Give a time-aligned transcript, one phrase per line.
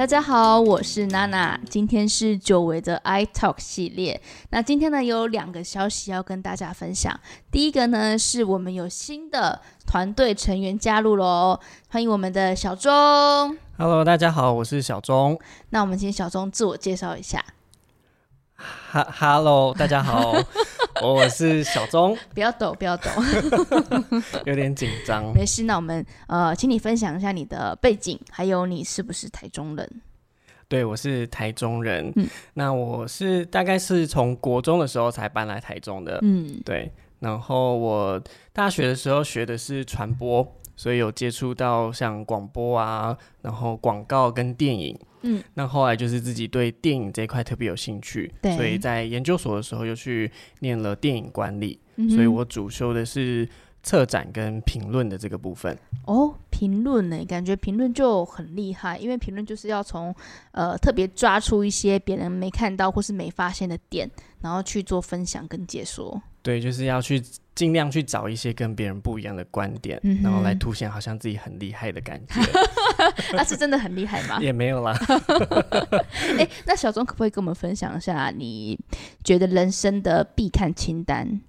[0.00, 4.18] 大家好，我是娜娜，今天是久违的 I Talk 系列。
[4.48, 7.20] 那今天呢，有两个消息要跟大家分享。
[7.50, 11.60] 第一个呢，是我们有新的团队成员加入喽，
[11.90, 12.90] 欢迎我们的小钟。
[13.76, 15.38] Hello，大家好，我是小钟。
[15.68, 17.44] 那我们请小钟自我介绍一下。
[18.56, 20.32] 哈，Hello，大家好，
[21.02, 22.16] 我是小钟。
[22.34, 23.10] 不要抖，不要抖，
[24.46, 25.32] 有点紧张。
[25.32, 29.90] 没事，那我们呃，请你分享一下你的背景，还有你是不是台中人？
[30.68, 32.12] 对，我是台中人。
[32.16, 36.18] 嗯，那我是大概是从国中的时候才搬来台中的。
[36.22, 36.92] 嗯，对。
[37.18, 38.22] 然后我
[38.52, 40.46] 大学的时候学的是传播，
[40.80, 44.98] 所以有接触到像广播啊，然后广告跟电影。
[45.20, 53.46] 嗯，那后来就是自己对电影这一块特别有兴趣，对，所以在研究所的时候又去念了电影管理，嗯、所以我主修的是
[53.82, 55.76] 策展跟评论的这个部分。
[56.06, 60.14] 哦，评论呢，感觉评论就很厉害，因为评论就是要从
[60.52, 66.20] 呃特别抓出一些别人没看到或是没发现的点，然后去做分享跟解说。
[66.42, 67.22] 对，就是要去
[67.54, 72.40] 尽量去找一些跟别人不一样的观点，嗯、然后来凸显好像自己很厉害的感觉。
[73.34, 74.38] 那 是真的很厉害吗？
[74.42, 74.98] 也没有啦。
[76.38, 78.78] 哎、欸，那小钟可不可以跟我们分享一下，你
[79.22, 81.42] 觉得人生的必看清单？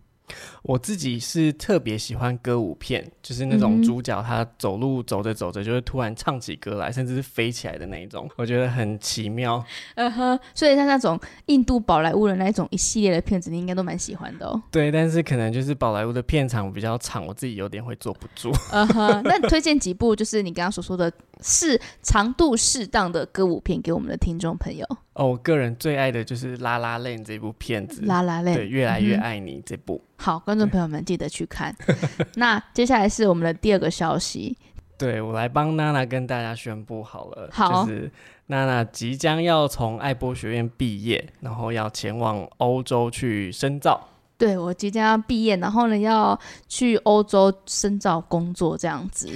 [0.64, 9.64] 我自己是特别喜欢歌舞片，就是那种主角他走路走着走着就会突然唱起歌来，甚至是飞起来的那一种，我觉得很奇妙。
[9.96, 14.62] 嗯哼，所以像那种印度宝莱坞的那一种一系列的片子，你应该都蛮喜欢的哦。
[14.70, 18.52] 对，但是可能就是宝莱坞的片场比较长，我自己有点会坐不住。
[18.72, 24.86] 嗯哼，那你推荐几部就是你刚刚所说的是长度适当的歌舞片给我们的听众朋友？
[25.14, 29.96] 哦，我个人最爱的就是《La La Land》这部片子，《La La Land》对，越来越爱你这部。
[29.96, 31.74] 嗯、好，观众朋友们记得去看。
[32.36, 34.58] 那接下来是我们的第二个消息，
[34.98, 38.12] 对，我来帮娜娜跟大家宣布好了，好，就是
[38.48, 44.10] 娜娜即将要从爱博学院毕业，然后要前往欧洲去深造。
[44.38, 49.30] 对，我即将要毕业，然后呢要去欧洲深造工作这样子。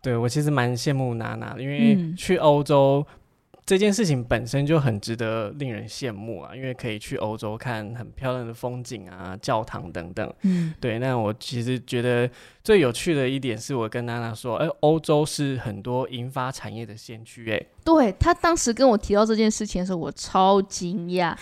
[0.00, 3.06] 对，我其实蛮羡慕娜娜，因为去欧洲。
[3.72, 10.30] 嗯这件事情本身就很值得令人羡慕啊，因为可以去欧洲看很漂亮的风景啊、教堂等等。
[10.42, 10.98] 嗯，对。
[10.98, 12.28] 那我其实觉得
[12.62, 17.50] 最有趣的一点是我跟娜娜说，哎，欧洲是很多银发产业的先驱。
[17.50, 21.34] 哎，对，他当时跟我提到这件事情的时候，我超惊讶，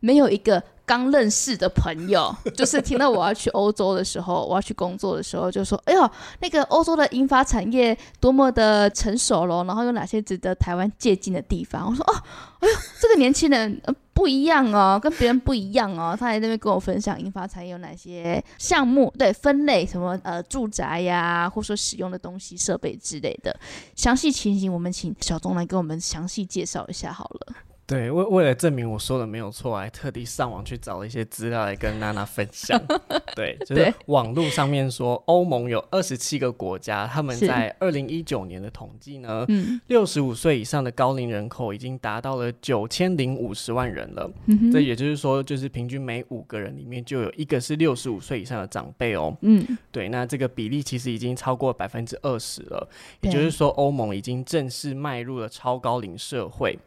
[0.00, 0.62] 没有一个。
[0.90, 12.14] 刚认识的朋友， 就是听到我要去欧洲的时候，我要去工作的时候，就说：“哎呦，那个欧洲的英发产业多么的成熟咯，然后有哪些值得台湾借鉴的地方？”我说：“哦，
[12.58, 13.80] 哎呦，这个年轻人
[14.12, 23.56] 不一样哦，跟别人不一样哦。”他在那边跟我分享英发产业有哪些项目，对，分类什么呃住宅呀，或者说使用的东西设备之类的
[23.94, 27.49] 详细情形，我们请小钟来给我们详细介绍一下好了。
[27.90, 32.80] 对，为为了证明我说的没有错，还特地上网去找了一些资料来跟娜娜分享。
[33.34, 39.44] 对，就是网络上面说，欧盟有二十七个国家，他们在二零一九年的统计呢，
[39.88, 44.30] 六十五岁以上的高龄人口已经达到了九千零五十万人了。
[44.46, 44.70] 嗯。
[44.70, 49.36] 这也就是说，就是平均每五个人里面就有一个是六十五岁以上的长辈哦。
[49.40, 52.88] 嗯，对，那这个比例其实已经超过百分之二十了，
[53.22, 56.78] 也就是说，欧盟已经正式迈入了超高龄社会。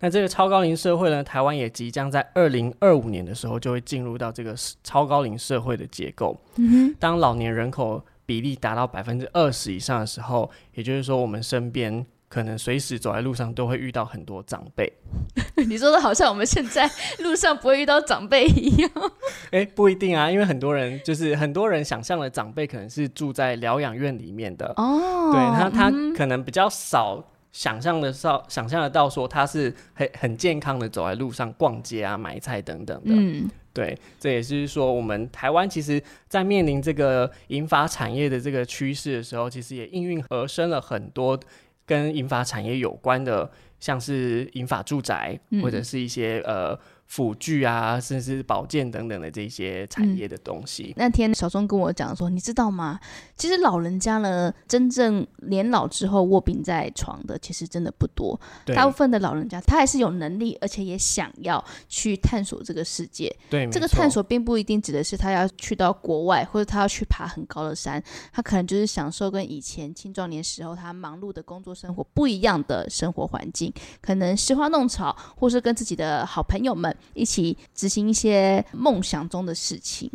[0.00, 6.36] 那这个超高龄社会呢，台湾也即将在二零二五年的时候就会进入到这个超高龄社会的结构。
[6.56, 6.94] 嗯。
[6.98, 14.92] 当老年人口比例达到百分之二十以上的时候，也就是说，我们身边可能随时走在路上都会遇到很多长辈。
[15.66, 16.88] 你说的好像我们现在
[17.20, 18.90] 路上不会遇到长辈一样。
[19.50, 24.72] 哎，不一定啊，因为很多人就是很多人想象的长辈可能是住在疗养院里面的。
[24.76, 25.32] 哦。
[25.32, 27.24] 对，他他可能比较少。
[27.58, 33.10] 想象的到，想象得到，说他是很很健康的走在路上逛街啊、买菜等等的。
[33.12, 41.36] 嗯，对，这也是说我们台湾其实，在面临这个银发产业的这个趋势的时候，其实也应运而生了很多
[41.84, 43.50] 跟银发产业有关的，
[43.80, 46.78] 像是银发住宅，嗯，或者是一些呃。
[47.08, 50.92] 辅具啊，甚至是保健等等的这些产业的东西。
[50.92, 53.00] 嗯、那天小钟跟我讲说，你知道吗？
[53.34, 58.38] 其实老人家呢，真正年老之后卧病在床的，其实真的不多。
[58.66, 63.34] 大部分的老人家，他还是有能力，而且也想要去探索这个世界。
[63.48, 68.02] 对，这个探索并不一定指的是他要去到国外，或者他要去爬很高的山。
[68.32, 73.72] 他可能就是享受跟以前青壮年时候他忙碌的工作生活不一样的生活环境，
[74.02, 76.94] 可能拾花弄草，或是跟自己的好朋友们。
[77.14, 80.10] 一起执行一些梦想中的事情。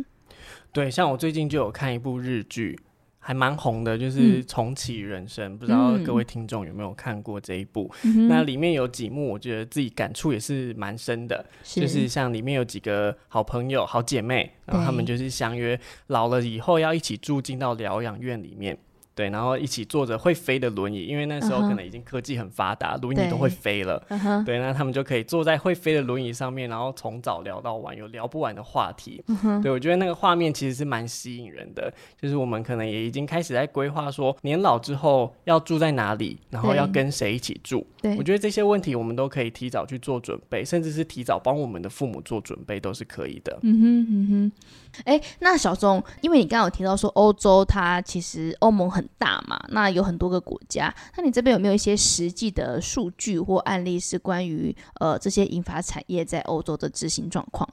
[0.72, 2.78] 对，像我最近就有看一部日剧，
[3.20, 7.90] 还蛮红的，就是重启人生，嗯、不知道各位听众有没有看过这一部？
[8.02, 15.78] 嗯、那里面有几幕，我觉得自己感触也是蛮深的，是就是像里面有几个好朋友、好姐妹，然后他们就是相约
[16.08, 18.76] 老了以后要一起住进到疗养院里面。
[19.14, 23.02] 对，然后一起坐着会飞的轮椅，因为那时候可能已经科技很发达，uh -huh.
[23.02, 24.04] 轮椅都会飞了。
[24.08, 24.44] 对，uh -huh.
[24.44, 29.22] 对，那他们就可以坐在会飞的轮椅上面，然后从早聊到晚，有聊不完的话题。
[29.28, 29.62] Uh -huh.
[29.62, 37.86] 对，我觉得那个画面其实是蛮吸引人的，就是我们可能也已经开始在规划说年老之后要住在哪里，然后要跟谁一起住。
[38.02, 43.56] 对，我觉得这些问题我们都可以提早去做准备，甚至是提早帮我们的父母做准备，都是可以的。
[43.62, 44.52] 嗯哼嗯哼。
[45.04, 57.68] 哎，那小钟，因为你刚刚有提到说欧洲它其实欧盟很大嘛，那有很多个国家，那你这边有没有一些实际的数据或案例是关于呃这些银发产业在欧洲的执行状况？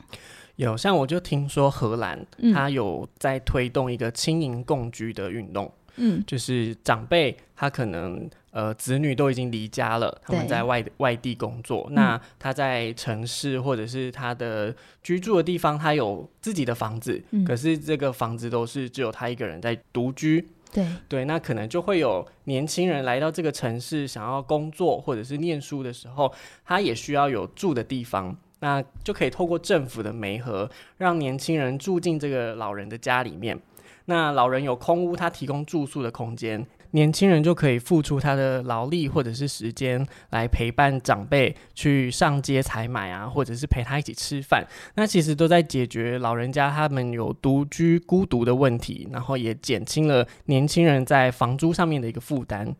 [0.57, 5.71] 有，像我就听说荷兰，它有在推动一个轻盈共居的运动。
[5.97, 14.73] 嗯，就是长辈他可能呃子女都已经离家了，他们在外外地工作，那他在城市或者是他的
[15.03, 20.47] 居住的地方，他有自己的房子，嗯，可是这个房子都是只有他一个人在独居。
[20.71, 26.33] 对对，那可能就会有年轻人来到这个城市，想要工作或者是念书的时候，
[26.65, 33.59] 他也需要有住的地方，那就可以透过政府的媒合，让年轻人住进这个老人的家里面。
[34.05, 44.65] 那老人有空屋，他提供住宿的空间，年轻人就可以付出他的劳力或者是时间来陪伴长辈去上街采买啊，或者是陪他一起吃饭。
[44.95, 52.75] 那其实都在解决老人家他们有独居孤独的问题，然后也减轻了年轻人在房租上面的一个负担。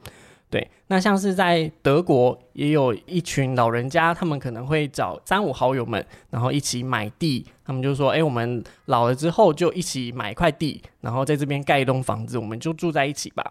[0.50, 7.46] 对，那像是在德国也有一群老人家，他们可能会找三五好友们，然后一起买地。
[7.63, 13.50] 他们就说：“哎，我们老了之后就一起买一块地，然后在这边盖一栋房子，我们就住在一起吧。”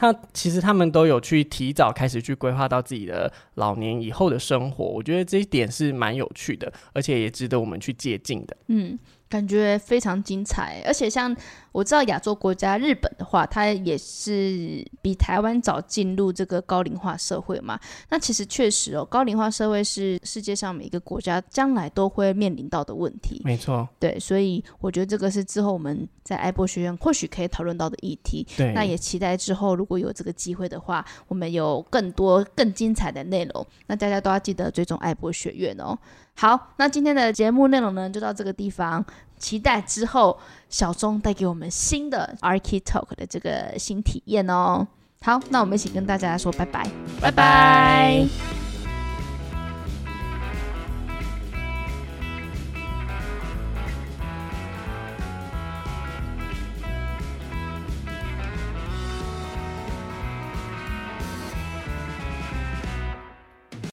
[0.00, 4.82] 他其实他们都有去提早开始去规划到自己的老年以后的生活。
[4.82, 8.56] 我觉得这一点是蛮有趣的，而且也值得我们去借鉴的。
[8.68, 8.98] 嗯。
[9.30, 11.34] 感觉非常精彩，而且像
[11.70, 17.78] 我知道亚洲国家日本的话，它也是比台湾早进入这个高龄化社会嘛。
[18.08, 23.40] 那其实确实哦，高龄化社会是世界上每一个国家将来都会面临到的问题。
[23.44, 28.44] 没错，对，所以我觉得这个是之后我们在爱博学院或许可以讨论到的议题。
[28.56, 33.64] 对，那也期待之后如果有这个机会的话，我们有更多更精彩的内容。
[33.86, 35.96] 那大家都要记得追踪爱博学院哦。
[36.40, 39.04] 好，那今天的节目内容呢，就到这个地方。
[39.36, 40.38] 期待之后
[40.70, 44.88] 小钟带给我们新的 Archi Talk 的这个新体验哦。
[45.20, 46.86] 好，那我们一起跟大家说，拜拜。
[47.20, 48.59] 拜拜。